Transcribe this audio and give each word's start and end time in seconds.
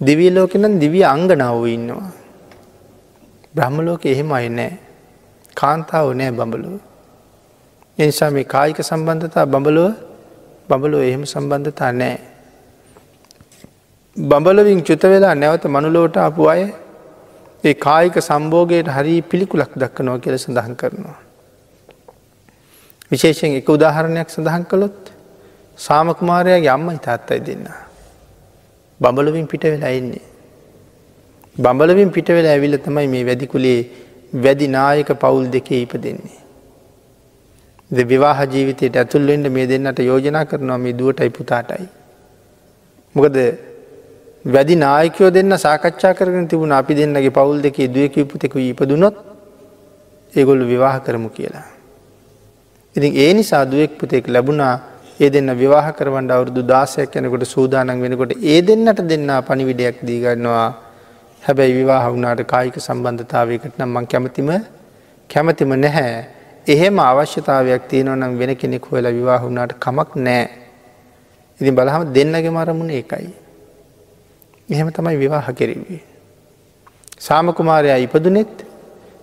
දිවී 0.00 0.30
ලෝකෙනම් 0.30 0.78
දිවිය 0.78 1.04
අංගනාව 1.04 1.64
ඉන්නවා. 1.66 2.12
බ්‍රහ්මලෝක 3.54 4.04
එහෙම 4.04 4.32
අයි 4.32 4.48
නෑ 4.48 4.72
කාන්තාව 5.54 6.12
නෑ 6.12 6.30
බඹලුව. 6.30 6.80
එනිසා 7.98 8.30
මේ 8.30 8.44
කායික 8.44 8.80
සම්බන්ධතා 8.84 9.46
බඹලුව 9.46 9.92
බඹලෝ 10.68 11.00
එහෙම 11.00 11.24
සම්බන්ධතා 11.24 11.92
නෑ. 11.92 12.18
බඹලවින් 14.16 14.84
චුත 14.84 15.02
වෙලා 15.02 15.34
නැවත 15.34 15.64
මනුලෝට 15.66 16.16
අපපු 16.16 16.48
අය 16.48 16.62
ඒ 17.64 17.74
කායික 17.86 18.20
සම්බෝගයට 18.20 18.88
හරි 18.88 19.22
පිළිකුලක් 19.22 19.72
දක්කනවා 19.74 20.18
කියල 20.18 20.36
සඳහන් 20.36 20.76
කරනවා. 20.76 21.18
විශේෂයෙන් 23.10 23.56
එක 23.56 23.68
උදාහරණයක් 23.68 24.28
සඳහන් 24.28 24.64
කළොත් 24.70 25.12
සාමකුමාරයාගේ 25.78 26.72
අම්ම 26.76 26.88
ඉතාත්තයි 26.90 27.40
දෙන්න. 27.40 27.85
බඹලවින් 29.00 29.46
පිට 29.46 29.64
වෙලා 29.64 29.92
එන්නේ. 29.98 30.24
බඹලවින් 31.56 32.10
පිට 32.10 32.28
වෙලා 32.28 32.56
ඇවිල්ල 32.56 32.78
තමයි 32.78 33.08
මේ 33.08 33.24
වැදිකුලේ 33.24 33.78
වැදි 34.44 34.68
නායක 34.68 35.12
පවුල් 35.22 35.46
දෙකේ 35.50 35.82
ඉප 35.82 35.94
දෙන්නේ. 36.06 36.38
ද 37.90 38.08
විවාහ 38.12 38.38
ජීවිතයට 38.54 38.96
ඇතුල්වෙන්ට 38.96 39.48
මේ 39.48 39.66
දෙන්නට 39.66 39.98
යෝජනා 40.00 40.44
කරනවා 40.44 40.78
මේ 40.78 40.98
දුවටයි 41.00 41.30
පුතාටයි. 41.30 41.86
මොකද 43.14 43.36
වැදි 44.54 44.74
නායකයෝ 44.76 45.30
දෙන්න 45.30 45.58
සාකච්ඡා 45.58 46.14
කරන 46.14 46.48
තිබුණ 46.48 46.72
අපි 46.72 46.94
දෙන්නගේ 46.94 47.30
පවුල් 47.30 47.62
දෙකේ 47.62 47.88
දුවක 47.88 48.16
පුතෙකු 48.32 48.58
ඉපදුනොත් 48.58 49.16
ඒගොල්ලු 50.34 50.64
විවාහ 50.72 50.96
කරමු 51.00 51.30
කියලා. 51.36 51.66
ඉතින් 52.96 53.12
ඒ 53.24 53.32
නිසා 53.34 53.64
දුවෙක් 53.64 53.98
පුතෙක් 54.00 54.28
ලැබුණා 54.28 54.74
ඒ 55.18 55.30
දෙන්න 55.30 55.50
විවාහ 55.54 55.86
කරවන්ට 55.92 56.30
අවුරදු 56.30 56.62
දාසයක් 56.64 57.14
යනකොට 57.16 57.44
සූදානන් 57.46 58.00
වෙනකොට 58.00 58.32
ඒ 58.44 58.58
දෙන්නට 58.60 59.00
දෙන්න 59.02 59.30
පනිවිඩයක් 59.48 60.02
දීගන්නවා 60.02 60.66
හැබැයි 61.42 61.74
විවාහ 61.74 62.04
වුණාට 62.06 62.42
කායික 62.44 62.76
සම්බන්ධතාවයකට 62.78 63.78
නම් 63.78 63.90
මං 63.94 64.06
කැමතිම 64.06 64.50
කැමතිම 65.30 65.72
නැහැ. 65.76 66.26
එහෙම 66.66 66.98
අවශ්‍යතාවයක් 67.00 67.82
තියෙනවනම් 67.90 68.32
වෙන 68.40 68.52
කෙනෙක් 68.56 68.84
හොලා 68.86 69.12
විවාහ 69.12 69.40
වුණාට 69.42 69.72
කමක් 69.78 70.10
නෑ 70.18 70.44
ඉතින් 71.60 71.74
බලහම 71.74 72.04
දෙන්නගේ 72.12 72.50
මරමුණ 72.50 72.90
ඒකයි. 72.90 73.30
එහෙම 74.68 74.88
තමයි 74.90 75.16
විවාහ 75.16 75.46
කෙරෙවේ 75.52 76.00
සාමකුමාරයා 77.18 77.98
ඉපදුනෙත් 77.98 78.54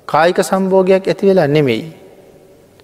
කායික 0.08 0.42
සම්බෝගයක් 0.42 1.06
ඇති 1.06 1.30
වෙලා 1.30 1.48
නෙමෙයි. 1.48 1.86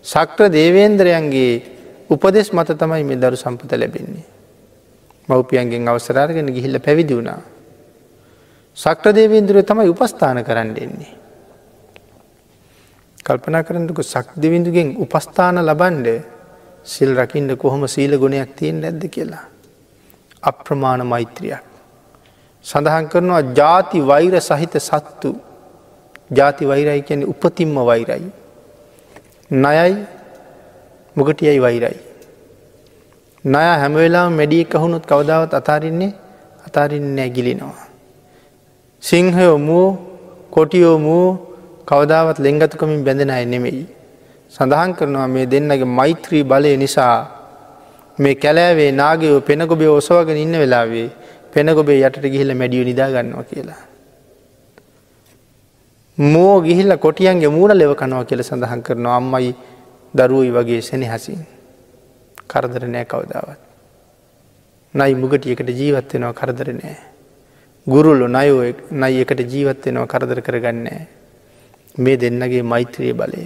සක්‍ර 0.06 0.48
දේවේන්ද්‍රයන්ගේ 0.50 1.79
උපදෙස් 2.10 2.54
මත 2.54 2.70
තමයි 2.74 3.04
මේ 3.04 3.16
දරු 3.18 3.36
සම්පත 3.36 3.72
ලැබෙන්නේ. 3.74 4.26
මව්පියන්ගෙන් 5.30 5.88
අවසරාර්ගෙන 5.88 6.48
ගිහිල්ල 6.48 6.80
පැවිදි 6.80 7.16
වුණා. 7.16 7.42
සක්‍ර 8.78 9.14
දේවේන්දුරය 9.14 9.64
තමයි 9.64 9.90
උපස්ථාන 9.90 10.44
කරන්න 10.44 10.76
එන්නේ. 10.78 11.14
කල්පනා 13.20 13.64
කරන්නක 13.64 14.02
සක් 14.04 14.28
දෙවිඳුගෙන් 14.36 14.98
උපස්ථාන 14.98 15.62
ලබන්ඩ 15.62 16.08
සිල් 16.84 17.12
රකිින්ට 17.16 17.58
කොහොම 17.58 17.88
සීල 17.88 18.18
ගුණයක් 18.18 18.56
තියෙන් 18.56 18.82
නැද්ද 18.82 19.04
කියලා. 19.08 19.46
අප්‍රමාණ 20.44 21.06
මෛත්‍රියක්. 21.06 21.64
සඳහන් 22.66 23.06
කරනවා 23.08 23.42
ජාති 23.54 24.00
වෛර 24.02 24.34
සහිත 24.42 24.74
සත්තු 24.80 25.32
ජාති 26.32 26.68
වෛරයි 26.68 27.02
කියන 27.02 27.22
උපතිම්ම 27.26 27.76
වෛරයි. 27.86 28.32
නයයි 29.52 29.94
මොකටියයි 31.16 31.60
වෛරයි. 31.60 32.00
නය 33.46 33.66
හැමවෙලා 33.82 34.30
මැඩිය 34.30 34.64
කහුණුත් 34.66 35.06
කවදාවත් 35.06 35.54
අතාරින්නේ 35.54 36.12
අතාරින්න 36.68 37.16
නැගිලිනවා. 37.16 37.88
සිංහයෝ 39.04 39.58
මූ 39.60 39.88
කොටියෝ 40.52 40.98
මූ 41.00 41.28
කවදාවත් 41.86 42.40
ලෙංගතුකමින් 42.40 43.04
බැඳෙන 43.04 43.32
අය 43.32 43.46
නෙමෙයි. 43.46 43.86
සඳහන් 44.54 44.92
කරනවා 44.94 45.28
මේ 45.28 45.46
දෙන්නගේ 45.46 45.94
මෛත්‍රී 46.00 46.44
බලය 46.44 46.78
නිසා 46.78 47.18
මේ 48.18 48.36
කැලෑවේ 48.36 48.92
නාගයෝ 48.92 49.42
පෙනගොබේ 49.42 49.92
ඔසවගෙන 49.98 50.38
ඉන්න 50.38 50.56
වෙලාවේ 50.62 51.08
පෙනගොබේ 51.54 52.00
යටට 52.02 52.26
ගිහිල 52.34 52.54
මැඩියු 52.54 52.84
නිදාගන්නවා 52.90 53.46
කියලා. 53.52 53.82
මෝ 56.18 56.56
ගිහිල්ල 56.62 56.92
කොටියන්ගේ 56.98 57.52
මූුණ 57.56 57.78
ලෙව 57.78 57.92
කනවා 57.96 58.26
කියල 58.30 58.44
සඳහන් 58.44 58.82
කරනවා 58.88 59.16
අම්මයි 59.20 59.52
දරුවයි 60.14 60.52
වගේ 60.52 60.82
සෙනෙහසින් 60.82 61.42
කරදර 62.48 62.84
නෑ 62.88 63.06
කවදාවත්. 63.06 63.60
නයි 64.94 65.14
මුගටියකට 65.16 65.70
ජීවත්වෙනවා 65.72 66.34
කරදර 66.34 66.74
නෑ. 66.74 66.98
ගුරුල්ලු 67.88 68.28
නයෝ 68.28 68.62
නයි 68.94 69.22
එකට 69.22 69.42
ජීවත්වෙනවා 69.46 70.08
කරදර 70.08 70.42
කරගන්නෑ. 70.42 71.08
මේ 71.98 72.18
දෙන්නගේ 72.18 72.64
මෛත්‍රයේ 72.64 73.14
බලය. 73.14 73.44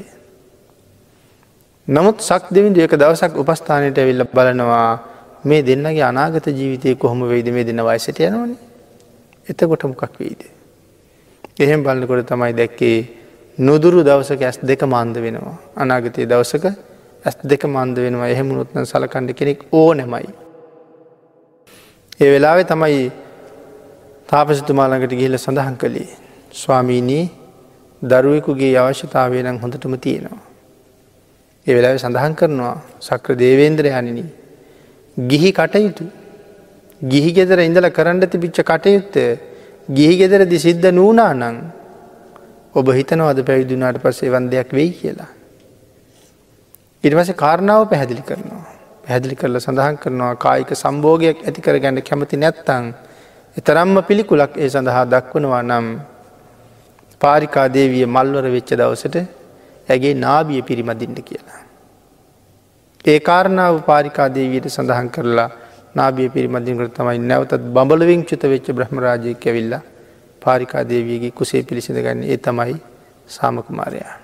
නමුත් 1.88 2.22
සක් 2.22 2.44
දෙවිඳ 2.50 2.78
එක 2.78 2.96
දවසක් 2.96 3.34
උපස්ථානයට 3.36 3.98
ඇවිල්ල 3.98 4.24
බලනවා 4.26 4.90
මේ 5.44 5.62
දෙන්නගේ 5.62 6.04
අනාගත 6.04 6.48
ජීවිතය 6.50 6.96
කොහොම 6.96 7.28
වෙයිද 7.28 7.48
මේ 7.50 7.64
දෙන්න 7.64 7.84
වයිසට 7.84 8.20
යනවනේ 8.20 8.72
එතකොට 9.48 9.84
මොකක් 9.84 10.16
වෙයිද. 10.18 10.42
එහෙම 11.56 11.84
බලන්නකොට 11.84 12.26
තමයි 12.26 12.54
දැක්කේ 12.54 12.98
නොදුරු 13.58 14.04
දවසක 14.04 14.42
ඇස් 14.42 14.58
දෙක 14.62 14.82
මන්ද 14.84 15.18
වෙනවා. 15.18 15.58
අනාගතය 15.76 16.26
දවසක 16.26 16.66
ඇස් 17.26 17.36
දෙක 17.44 17.66
මන්ද 17.66 17.98
වෙනවා 17.98 18.28
එහෙමුණුත්න 18.28 18.86
සලකණ්ඩ 18.86 19.34
කෙනෙක් 19.34 19.60
ඕ 19.72 19.94
නැමයි. 19.94 20.30
ඒ 22.20 22.30
වෙලාවෙ 22.30 22.64
තමයි 22.64 23.12
තාපසතුමාළඟට 24.28 25.14
ගිහිල 25.14 25.38
සඳහන් 25.38 25.78
කළේ. 25.78 26.10
ස්වාමීනී 26.52 27.26
දරුවෙකුගේ 28.02 28.78
අවශ්‍යතාවය 28.78 29.44
නම් 29.44 29.58
හොඳටම 29.58 29.96
තියෙනවා. 29.98 30.42
ඒ 31.68 31.76
වෙලාව 31.76 31.98
සඳහන් 31.98 32.34
කරනවා 32.36 32.76
සක්‍ර 33.00 33.36
දේවේන්ද්‍ර 33.36 33.86
යනිනි. 33.92 34.26
ගිහි 35.18 35.52
කටයුතු 35.52 36.06
ගිහි 37.02 37.32
ගෙදර 37.32 37.60
ඉඳල 37.60 37.88
කරන්න 37.90 38.26
තිබිච්ච 38.26 38.60
කටයුත්ත 38.64 39.16
ගිහි 39.90 40.18
ගෙදරදි 40.18 40.58
සිද්ධ 40.58 40.90
නූනා 40.92 41.34
නං 41.34 41.83
ඔබ 42.76 42.88
හිතනවද 42.90 43.40
පැවිදුනාට 43.48 43.98
පස්සේ 44.02 44.30
වන්දයක් 44.30 44.70
වෙයි 44.72 44.92
කියලා. 44.92 45.28
ඉරිවස 47.04 47.30
කාරණාව 47.36 47.84
පැහැදිලි 47.90 48.24
කරනවා. 48.24 48.64
පැහැදිලි 49.04 49.36
කරල 49.36 49.58
සඳහන් 49.60 49.98
කරනවා 49.98 50.32
කායික 50.38 50.72
සම්බෝගයක් 50.76 51.44
ඇති 51.44 51.62
කර 51.62 51.78
ගැන්න 51.80 52.02
කැමති 52.02 52.38
නැත්තං. 52.38 52.86
එතරම්ම 53.58 53.96
පිළිකුලක් 54.04 54.58
ඒ 54.58 54.70
සඳහා 54.70 55.06
දක්වනවා 55.06 55.62
නම් 55.62 55.88
පාරිකාදේවිය 57.22 58.06
මල්වර 58.08 58.48
වෙච්ච 58.56 58.74
දවසට 58.74 59.18
ඇගේ 59.88 60.16
නාබිය 60.16 60.62
පිරිමදින්ට 60.64 61.20
කියලා. 61.22 61.62
ඒ 63.06 63.20
කාරණාව 63.22 63.82
පාරිකාදේවයට 63.84 64.68
සඳහන් 64.70 65.10
කරලා 65.10 65.50
නාබිය 65.96 66.30
පිරිමදින්කට 66.30 66.98
තමයි 66.98 67.20
නැවතත් 67.24 67.64
බඹලවිං 67.70 68.22
චුත 68.26 68.44
වෙච්ච 68.50 68.68
බ්‍රහ්මරාජය 68.72 69.34
කැවිල්ලා 69.36 69.84
පාරිකාදේවීගේ 70.46 71.32
කුසේ 71.32 71.64
පිළිසිඳ 71.64 72.00
ගන්න 72.06 72.24
ඒ 72.26 72.38
තමයි 72.38 72.76
සාමකුමාරයා. 73.30 74.16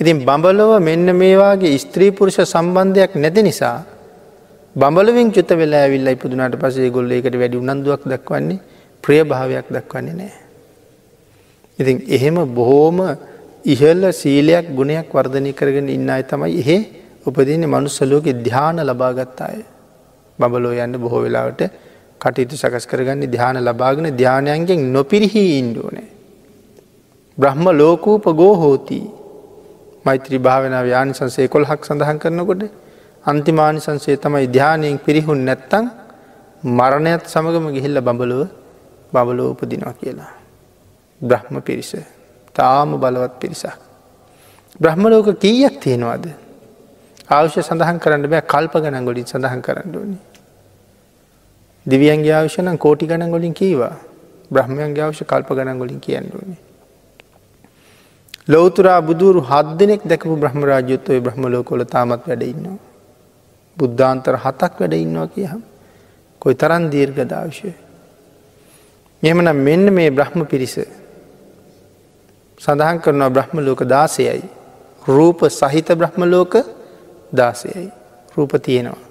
ඉතින් 0.00 0.24
බඹලොව 0.24 0.72
මෙන්න 0.82 1.08
මේවාගේ 1.14 1.76
ස්ත්‍රීපුරුෂ 1.78 2.40
සම්බන්ධයක් 2.44 3.12
නැති 3.16 3.42
නිසා 3.42 3.76
බඹලවින් 4.76 5.30
චුත 5.32 5.50
වෙලා 5.52 5.84
ඇවිල්ල 5.84 6.08
ඉපදුනාට 6.08 6.56
පසේ 6.62 6.90
ගොල්ල 6.90 7.12
එකට 7.12 7.36
වැඩි 7.42 7.62
උනන්දුවක් 7.62 8.02
දක්වන්නේ 8.04 8.58
ප්‍රිය 9.04 9.22
භාවයක් 9.24 9.68
දක්වන්නේ 9.70 10.16
නෑ. 10.16 10.34
ඉතින් 11.78 11.96
එහෙම 12.08 12.36
බොහෝම 12.54 12.98
ඉහල්ල 13.64 14.02
සීලයක් 14.12 14.66
ගුණයක් 14.78 15.08
වර්ධනය 15.10 15.52
කරගෙන 15.52 15.88
ඉන්න 15.88 16.10
අය 16.10 16.22
තමයි 16.24 16.52
එහෙ 16.62 16.76
උපදින්නේ 17.26 17.72
මනුස්සලෝක 17.74 18.26
ධ්‍යාන 18.44 18.78
ලබාගත්තාය. 18.82 19.58
බබලෝ 20.38 20.74
යන්න 20.76 20.96
බොහෝ 20.96 21.22
වෙලාවට 21.24 21.62
කටයුතු 22.20 22.56
සකස් 22.56 22.86
කරගන්න 22.86 23.24
ධ්‍යාන 23.26 23.56
ලබාගෙන 23.60 24.08
ධ්‍යානයන්ගෙන් 24.12 24.80
නොපිරිහි 24.92 25.44
ඉන්ඩුවනේ. 25.58 26.08
බ්‍රහ්ම 27.38 27.66
ලෝකූප 27.72 28.24
ගෝහෝති 28.32 29.00
මෛත්‍රී 30.04 30.38
භාවනාව 30.38 30.86
යානිසන්සේ 30.86 31.48
කොල්හක් 31.48 31.80
සඳහන් 31.82 32.18
කරනකොට 32.18 32.62
අන්තිමානිසන්සේ 33.24 34.16
තමයි 34.16 34.46
ධ්‍යානයෙන් 34.48 34.98
පිරිහුන් 34.98 35.40
නැත්තං 35.44 35.86
මරණයත් 36.62 37.24
සමගම 37.26 37.66
ගිහිල්ල 37.72 38.00
බඹලුව 38.00 38.48
බබලෝ 39.12 39.50
උපදිනවා 39.50 39.94
කියලා. 39.94 40.32
බ්‍රහ්ම 41.20 41.54
පිරිස 41.62 41.92
තාම 42.54 42.90
බලවත් 42.94 43.34
පිරිසක්. 43.38 43.78
බ්‍රහ්මලෝක 44.80 45.28
කීයක් 45.36 45.76
තියෙනවාද. 45.80 46.24
අවශ්‍ය 47.28 47.60
සඳහන් 47.60 47.98
කරන්න 47.98 48.26
බෑ 48.26 48.44
කල්ප 48.44 48.74
ගණන් 48.74 49.04
ගොලින් 49.04 49.26
සඳහන් 49.26 49.60
කරන්න 49.62 49.94
ඕනි. 49.94 50.18
දිවියන්ගේ 51.86 52.32
ආවශ්‍යන 52.32 52.78
කෝටි 52.78 53.06
ගණන් 53.06 53.30
ගොලින් 53.30 53.54
කීවා 53.54 53.94
බ්‍රහ්මයන්ගේ 54.50 55.02
අවශ්‍ය 55.02 55.24
කල්ප 55.24 55.48
ගණන් 55.50 55.78
ගොලින් 55.78 56.00
කියන්න 56.00 56.30
ඕනේ. 56.32 56.60
ලෝතුරා 58.48 59.00
බුදුරු 59.02 59.40
හත් 59.42 59.78
දෙනෙක් 59.78 60.02
දැකපු 60.04 60.36
බ්‍රහ්ම 60.36 60.60
රාජයුත්තව 60.64 61.20
බ්‍රහ්ම 61.20 61.42
ලෝකොල 61.46 61.84
තාමත් 61.86 62.22
වැඩඉන්නවා. 62.26 62.78
බුද්ධාන්තර 63.76 64.36
හතක් 64.36 64.72
වැඩ 64.80 64.94
ඉන්නවා 64.96 65.26
කියහම් 65.28 65.62
කොයි 66.42 66.54
තරන් 66.54 66.90
දීර්ග 66.90 67.18
දාවිශය. 67.24 67.72
මෙමන 69.22 69.48
මෙන්න 69.58 69.86
මේ 69.90 70.10
බ්‍රහ්ම 70.10 70.44
පිරිස 70.44 70.76
සඳහන් 72.60 72.98
කරනවා 73.00 73.30
බ්‍රහ්ම 73.30 73.58
ලෝක 73.60 73.82
දාසයයි. 73.86 74.42
රූප 75.08 75.40
සහිත 75.50 75.88
බ්‍රහ්ම 75.94 76.22
ලෝක 76.26 76.54
දාසයයි. 77.32 77.90
රූප 78.36 78.52
තියෙනවා. 78.62 79.05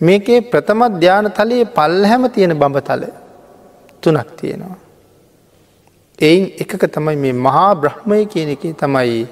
මේකේ 0.00 0.40
ප්‍රථම 0.40 0.80
ධ්‍යාන 1.00 1.30
තලයේ 1.30 1.64
පල් 1.66 2.04
හැම 2.04 2.28
තියෙන 2.30 2.54
බඹතල 2.54 3.04
තුනක් 4.02 4.30
තියෙනවා. 4.36 4.78
එයින් 6.18 6.44
එකක 6.58 6.82
තමයි 6.86 7.16
මේ 7.16 7.32
මහා 7.46 7.74
බ්‍රහ්මය 7.74 8.26
කියන 8.26 8.50
එක 8.50 8.62
තමයි 8.76 9.26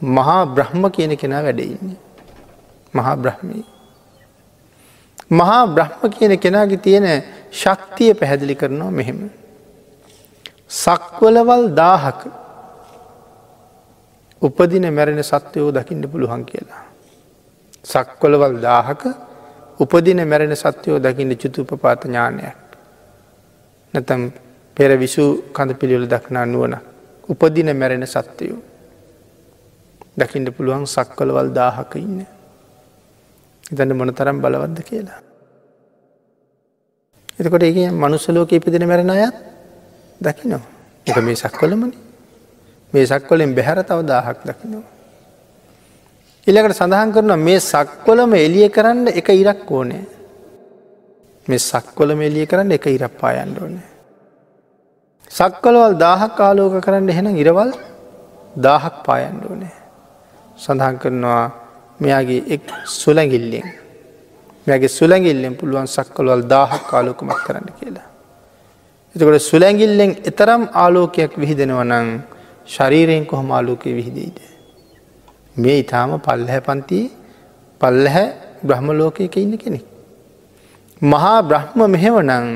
මහා 0.00 0.42
බ්‍රහ්ම 0.46 0.90
කියන 0.90 1.16
කෙනා 1.16 1.42
වැඩඉන්නේ. 1.42 1.98
මහා 2.94 3.16
බ්‍රහ්මී. 3.16 3.64
මහා 5.30 5.66
බ්‍රහ්ම 5.68 6.10
කියන 6.10 6.38
කෙනාගේ 6.38 6.78
තියෙන 6.78 7.06
ශක්තිය 7.52 8.14
පැහැදිලි 8.14 8.54
කරනවා 8.54 8.90
මෙහෙම. 8.90 9.30
සක්වලවල් 10.68 11.66
දාහක 11.74 12.20
උපදින 14.42 14.92
මැරෙන 14.94 15.22
සත්වයෝ 15.24 15.70
දකින්න 15.72 16.10
පුළුවන් 16.10 16.44
කියලා. 16.44 16.84
සක්වලවල් 17.84 18.60
දාහක 18.60 19.02
උපදින 19.80 20.20
මැරෙන 20.24 20.56
සත්වයෝ 20.56 20.98
දකින්න 20.98 21.36
චුතුපපාත 21.36 22.04
ඥානයක්. 22.04 22.56
නැතම් 23.94 24.22
පෙර 24.76 24.90
විසූ 24.98 25.30
කඳ 25.52 25.70
පිළිවල 25.74 26.06
දක්නා 26.06 26.46
නුවන 26.46 26.76
උපදින 27.28 27.68
මැරෙන 27.72 28.06
සත්වයෝ. 28.06 28.60
දකිින්ට 30.16 30.56
පුළුවන් 30.56 30.86
සක්වලවල් 30.86 31.50
දාහක 31.50 31.94
ඉන්න. 31.96 32.26
ඉතන්න 33.70 33.92
මොන 33.92 34.14
තරම් 34.14 34.40
බලවද්ද 34.40 34.78
කියලා. 34.82 35.20
එතකොට 37.38 37.62
ඒ 37.62 37.90
මනුස්සලෝක 37.92 38.52
ඉපදින 38.52 38.88
මැරෙන 38.88 39.10
අයත් 39.10 39.36
දකිනවා. 40.20 40.64
එක 41.06 41.16
මේ 41.18 41.36
සක්වලමන 41.36 41.92
මේ 42.92 43.06
සක්වලෙන් 43.06 43.54
බැහැර 43.54 43.84
තව 43.84 44.00
දාහක් 44.04 44.38
දකිනවා. 44.42 44.95
ඉළකට 46.46 46.78
සඳහන් 46.78 47.12
කරන 47.14 47.32
මේ 47.38 47.60
සක්වලම 47.62 48.32
එලිය 48.36 48.68
කරන්න 48.68 49.08
එක 49.10 49.28
ඉරක් 49.32 49.70
ඕනෑ. 49.70 50.04
මේ 51.48 51.58
සක්වලම 51.60 52.20
එලිය 52.22 52.46
කරන්න 52.46 52.72
එක 52.72 52.86
ඉරක් 52.86 53.14
පායන්ඩ 53.20 53.58
ඕනෑ. 53.58 53.88
සක්වලවල් 55.30 55.98
දාහක් 55.98 56.36
කාලෝක 56.36 56.78
කරන්න 56.80 57.08
එහෙන 57.08 57.28
ඉරවල් 57.36 57.72
දාහක් 58.58 59.02
පායන්ඩ 59.06 59.42
ඕනෑ. 59.50 59.74
සඳහන් 60.58 61.02
කරනවා 61.02 61.42
මෙයාගේ 62.00 62.44
එක් 62.48 62.64
සුලැගිල්ලෙන් 62.92 63.66
මෙගේ 64.66 64.88
සුලැගිල්ලෙන් 64.90 65.54
පුළුවන් 65.56 65.88
සක්කලවල් 65.88 66.42
දාහක් 66.46 66.82
කාලෝකමක් 66.90 67.40
කරන්න 67.46 67.68
කියලා. 67.78 68.08
එතකොට 69.16 69.42
සුලැගිල්ලෙන් 69.42 70.12
එතරම් 70.30 70.62
ආලෝකයක් 70.74 71.32
විහිදෙනවනං 71.36 72.08
ශරීරයෙන් 72.66 73.26
කොහොම 73.26 73.50
ආලෝකය 73.50 73.90
විහිදීද. 73.98 74.55
මේ 75.56 75.76
ඉතාම 75.82 76.10
පල්ලහැ 76.18 76.60
පන්ති 76.60 77.00
පල්ලහැ 77.80 78.26
බ්‍රහ්ම 78.64 78.88
ලෝකයක 78.92 79.36
ඉන්න 79.36 79.56
කෙනෙක්. 79.56 79.84
මහා 81.02 81.38
බ්‍රහ්ම 81.42 81.80
මෙහෙවනං 81.90 82.48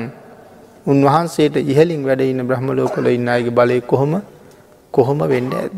උන්වහන්සේට 0.87 1.55
ඉහලින් 1.63 2.01
වැඩඉන්න 2.03 2.47
බ්‍රහ්ම 2.47 2.67
ලෝකොල 2.79 3.07
ඉන්න 3.07 3.27
අයගේ 3.27 3.51
බලය 3.51 3.81
කොහොම 3.83 4.13
කොහොම 4.93 5.19
වෙන්න 5.27 5.51
ඇද. 5.53 5.73